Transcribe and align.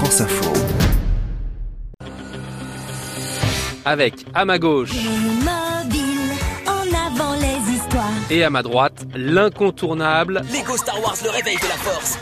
France 0.00 0.22
Info. 0.22 0.50
Avec 3.84 4.14
à 4.32 4.46
ma 4.46 4.58
gauche 4.58 4.92
Mobile, 4.94 6.32
en 6.66 6.88
avant 7.06 7.34
les 7.34 7.74
histoires. 7.74 8.08
et 8.30 8.42
à 8.42 8.48
ma 8.48 8.62
droite 8.62 9.04
l'incontournable 9.14 10.40
Lego 10.50 10.78
Star 10.78 11.02
Wars, 11.02 11.16
le 11.22 11.28
réveil 11.28 11.56
de 11.56 11.68
la 11.68 11.74
force. 11.76 12.16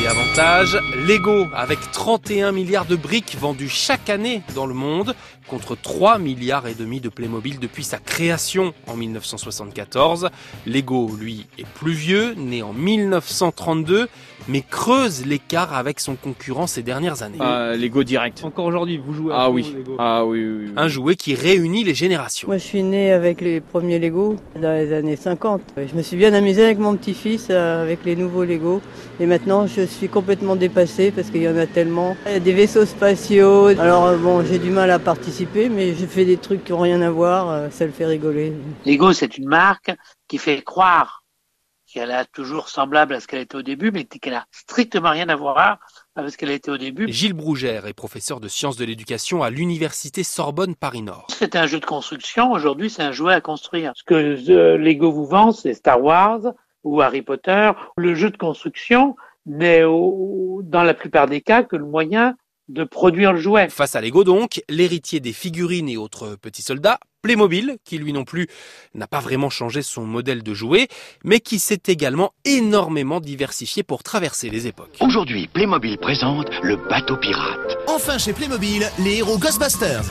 Et 0.00 0.06
avantage 0.06 0.78
Lego 1.06 1.46
avec 1.54 1.78
31 1.92 2.52
milliards 2.52 2.86
de 2.86 2.96
briques 2.96 3.36
vendues 3.40 3.68
chaque 3.68 4.08
année 4.08 4.42
dans 4.54 4.66
le 4.66 4.74
monde 4.74 5.14
contre 5.48 5.76
3 5.76 6.18
milliards 6.18 6.66
et 6.66 6.74
demi 6.74 7.00
de 7.00 7.08
Playmobil 7.08 7.58
depuis 7.58 7.84
sa 7.84 7.98
création 7.98 8.72
en 8.86 8.96
1974. 8.96 10.30
Lego, 10.66 11.10
lui, 11.20 11.46
est 11.58 11.66
plus 11.66 11.92
vieux, 11.92 12.34
né 12.38 12.62
en 12.62 12.72
1932, 12.72 14.08
mais 14.48 14.62
creuse 14.62 15.26
l'écart 15.26 15.74
avec 15.74 16.00
son 16.00 16.14
concurrent 16.14 16.66
ces 16.66 16.82
dernières 16.82 17.22
années. 17.22 17.36
Ah, 17.40 17.74
Lego 17.76 18.02
direct. 18.02 18.42
Encore 18.44 18.64
aujourd'hui, 18.64 18.98
vous 19.04 19.12
jouez 19.12 19.32
à 19.34 19.42
Ah 19.42 19.50
oui. 19.50 19.74
Lego. 19.76 19.96
Ah 19.98 20.24
oui, 20.24 20.42
oui, 20.44 20.64
oui. 20.68 20.72
Un 20.76 20.88
jouet 20.88 21.16
qui 21.16 21.34
réunit 21.34 21.84
les 21.84 21.94
générations. 21.94 22.48
Moi, 22.48 22.56
je 22.56 22.64
suis 22.64 22.82
née 22.82 23.12
avec 23.12 23.40
les 23.42 23.60
premiers 23.60 23.98
Lego 23.98 24.36
dans 24.60 24.72
les 24.72 24.92
années 24.94 25.16
50. 25.16 25.60
Je 25.76 25.94
me 25.94 26.02
suis 26.02 26.16
bien 26.16 26.32
amusée 26.32 26.64
avec 26.64 26.78
mon 26.78 26.96
petit-fils, 26.96 27.48
euh, 27.50 27.82
avec 27.82 28.04
les 28.06 28.16
nouveaux 28.16 28.44
Lego. 28.44 28.80
Et 29.20 29.26
maintenant, 29.26 29.66
je 29.66 29.81
suis 29.84 30.08
complètement 30.08 30.56
dépassée 30.56 31.10
parce 31.10 31.30
qu'il 31.30 31.42
y 31.42 31.48
en 31.48 31.56
a 31.56 31.66
tellement. 31.66 32.16
Il 32.26 32.32
y 32.32 32.36
a 32.36 32.40
des 32.40 32.52
vaisseaux 32.52 32.86
spatiaux. 32.86 33.66
Alors, 33.78 34.06
euh, 34.06 34.16
bon, 34.16 34.44
j'ai 34.44 34.58
du 34.58 34.70
mal 34.70 34.90
à 34.90 34.98
participer, 34.98 35.68
mais 35.68 35.94
je 35.94 36.06
fais 36.06 36.24
des 36.24 36.36
trucs 36.36 36.64
qui 36.64 36.72
n'ont 36.72 36.80
rien 36.80 37.00
à 37.02 37.10
voir. 37.10 37.50
euh, 37.50 37.68
Ça 37.70 37.84
le 37.86 37.92
fait 37.92 38.06
rigoler. 38.06 38.52
Lego, 38.86 39.12
c'est 39.12 39.38
une 39.38 39.48
marque 39.48 39.90
qui 40.28 40.38
fait 40.38 40.62
croire 40.62 41.20
qu'elle 41.92 42.10
a 42.10 42.24
toujours 42.24 42.70
semblable 42.70 43.12
à 43.12 43.20
ce 43.20 43.26
qu'elle 43.26 43.40
était 43.42 43.56
au 43.56 43.60
début, 43.62 43.90
mais 43.90 44.04
qu'elle 44.04 44.32
a 44.32 44.46
strictement 44.50 45.10
rien 45.10 45.28
à 45.28 45.36
voir 45.36 45.78
avec 46.16 46.30
ce 46.32 46.38
qu'elle 46.38 46.50
était 46.50 46.70
au 46.70 46.78
début. 46.78 47.06
Gilles 47.12 47.34
Brougère 47.34 47.86
est 47.86 47.92
professeur 47.92 48.40
de 48.40 48.48
sciences 48.48 48.78
de 48.78 48.86
l'éducation 48.86 49.42
à 49.42 49.50
l'université 49.50 50.22
Sorbonne 50.22 50.74
Paris-Nord. 50.74 51.26
C'était 51.28 51.58
un 51.58 51.66
jeu 51.66 51.80
de 51.80 51.84
construction, 51.84 52.50
aujourd'hui 52.52 52.88
c'est 52.88 53.02
un 53.02 53.12
jouet 53.12 53.34
à 53.34 53.42
construire. 53.42 53.92
Ce 53.94 54.04
que 54.04 54.14
euh, 54.50 54.78
Lego 54.78 55.12
vous 55.12 55.26
vend, 55.26 55.52
c'est 55.52 55.74
Star 55.74 56.02
Wars 56.02 56.40
ou 56.82 57.02
Harry 57.02 57.20
Potter. 57.20 57.72
Le 57.98 58.14
jeu 58.14 58.30
de 58.30 58.38
construction 58.38 59.14
n'est 59.46 59.84
au- 59.84 60.60
dans 60.64 60.82
la 60.82 60.94
plupart 60.94 61.26
des 61.26 61.40
cas 61.40 61.62
que 61.62 61.76
le 61.76 61.84
moyen 61.84 62.34
de 62.68 62.84
produire 62.84 63.32
le 63.32 63.40
jouet. 63.40 63.68
Face 63.68 63.96
à 63.96 64.00
Lego 64.00 64.24
donc, 64.24 64.62
l'héritier 64.68 65.20
des 65.20 65.32
figurines 65.32 65.88
et 65.88 65.96
autres 65.96 66.36
petits 66.40 66.62
soldats, 66.62 66.98
Playmobil, 67.20 67.76
qui 67.84 67.98
lui 67.98 68.12
non 68.12 68.24
plus 68.24 68.48
n'a 68.94 69.06
pas 69.06 69.20
vraiment 69.20 69.50
changé 69.50 69.82
son 69.82 70.04
modèle 70.04 70.42
de 70.42 70.54
jouet, 70.54 70.88
mais 71.24 71.40
qui 71.40 71.58
s'est 71.58 71.82
également 71.88 72.32
énormément 72.44 73.20
diversifié 73.20 73.82
pour 73.82 74.02
traverser 74.02 74.48
les 74.48 74.66
époques. 74.66 74.96
Aujourd'hui, 75.00 75.48
Playmobil 75.52 75.98
présente 75.98 76.48
le 76.62 76.76
bateau 76.88 77.16
pirate. 77.16 77.76
Enfin 77.88 78.18
chez 78.18 78.32
Playmobil, 78.32 78.84
les 79.04 79.18
héros 79.18 79.38
Ghostbusters. 79.38 80.02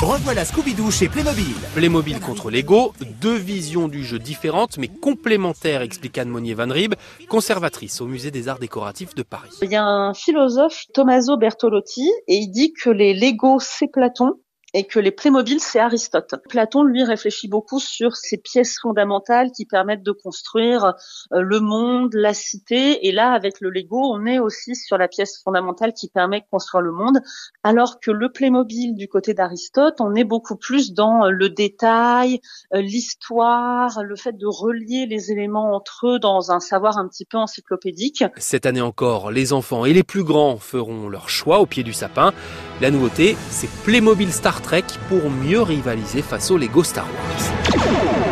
Revoilà 0.00 0.44
Scooby-Doo 0.44 0.92
chez 0.92 1.08
Playmobil. 1.08 1.56
Playmobil 1.74 2.20
contre 2.20 2.52
Lego, 2.52 2.92
deux 3.20 3.34
visions 3.34 3.88
du 3.88 4.04
jeu 4.04 4.20
différentes 4.20 4.78
mais 4.78 4.86
complémentaires, 4.86 5.82
explique 5.82 6.16
Anne 6.18 6.28
Monnier 6.28 6.54
Van 6.54 6.70
Rieb, 6.70 6.94
conservatrice 7.28 8.00
au 8.00 8.06
musée 8.06 8.30
des 8.30 8.46
arts 8.46 8.60
décoratifs 8.60 9.16
de 9.16 9.24
Paris. 9.24 9.50
Il 9.60 9.72
y 9.72 9.76
a 9.76 9.84
un 9.84 10.14
philosophe, 10.14 10.84
Tommaso 10.94 11.36
Bertolotti, 11.36 12.08
et 12.28 12.36
il 12.36 12.48
dit 12.48 12.72
que 12.72 12.90
les 12.90 13.12
Lego, 13.12 13.58
c'est 13.60 13.88
Platon 13.88 14.34
et 14.74 14.84
que 14.84 14.98
les 14.98 15.10
Playmobil, 15.10 15.60
c'est 15.60 15.78
Aristote. 15.78 16.34
Platon, 16.48 16.82
lui, 16.82 17.02
réfléchit 17.02 17.48
beaucoup 17.48 17.80
sur 17.80 18.16
ces 18.16 18.36
pièces 18.36 18.78
fondamentales 18.80 19.50
qui 19.50 19.64
permettent 19.64 20.02
de 20.02 20.12
construire 20.12 20.94
euh, 21.32 21.40
le 21.40 21.60
monde, 21.60 22.12
la 22.14 22.34
cité. 22.34 23.06
Et 23.06 23.12
là, 23.12 23.32
avec 23.32 23.60
le 23.60 23.70
Lego, 23.70 23.98
on 23.98 24.26
est 24.26 24.38
aussi 24.38 24.76
sur 24.76 24.98
la 24.98 25.08
pièce 25.08 25.40
fondamentale 25.42 25.94
qui 25.94 26.08
permet 26.08 26.40
de 26.40 26.46
construire 26.50 26.82
le 26.82 26.92
monde. 26.92 27.18
Alors 27.62 27.98
que 27.98 28.10
le 28.10 28.30
Playmobil, 28.30 28.94
du 28.94 29.08
côté 29.08 29.32
d'Aristote, 29.32 30.00
on 30.00 30.14
est 30.14 30.24
beaucoup 30.24 30.56
plus 30.56 30.92
dans 30.92 31.24
euh, 31.24 31.30
le 31.30 31.48
détail, 31.48 32.40
euh, 32.74 32.82
l'histoire, 32.82 34.02
le 34.02 34.16
fait 34.16 34.36
de 34.36 34.46
relier 34.46 35.06
les 35.06 35.32
éléments 35.32 35.74
entre 35.74 36.08
eux 36.08 36.18
dans 36.18 36.52
un 36.52 36.60
savoir 36.60 36.98
un 36.98 37.08
petit 37.08 37.24
peu 37.24 37.38
encyclopédique. 37.38 38.24
Cette 38.36 38.66
année 38.66 38.82
encore, 38.82 39.30
les 39.30 39.54
enfants 39.54 39.86
et 39.86 39.94
les 39.94 40.02
plus 40.02 40.24
grands 40.24 40.58
feront 40.58 41.08
leur 41.08 41.30
choix 41.30 41.60
au 41.60 41.66
pied 41.66 41.82
du 41.82 41.94
sapin. 41.94 42.32
La 42.80 42.90
nouveauté, 42.90 43.36
c'est 43.50 43.68
Playmobil 43.82 44.32
Star 44.32 44.57
Pour 45.08 45.30
mieux 45.30 45.62
rivaliser 45.62 46.22
face 46.22 46.50
au 46.50 46.58
Lego 46.58 46.84
Star 46.84 47.06
Wars. 47.06 48.27